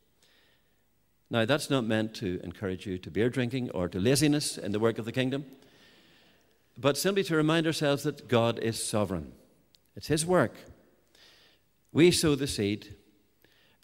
[1.28, 4.78] Now, that's not meant to encourage you to beer drinking or to laziness in the
[4.78, 5.46] work of the kingdom,
[6.77, 9.33] but simply to remind ourselves that God is sovereign.
[9.97, 10.55] It's His work.
[11.93, 12.95] We sow the seed,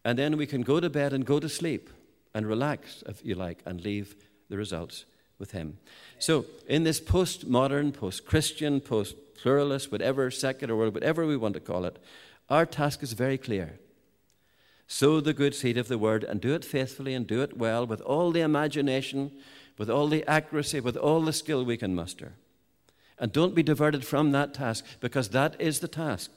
[0.05, 1.91] and then we can go to bed and go to sleep
[2.34, 4.16] and relax, if you like, and leave
[4.49, 5.05] the results
[5.39, 5.78] with Him.
[6.18, 11.99] So, in this post-modern, post-Christian, post-pluralist, whatever secular world, whatever we want to call it,
[12.49, 13.78] our task is very clear.
[14.86, 17.86] Sow the good seed of the word and do it faithfully and do it well
[17.86, 19.32] with all the imagination,
[19.76, 22.32] with all the accuracy, with all the skill we can muster.
[23.20, 26.30] And don't be diverted from that task because that is the task.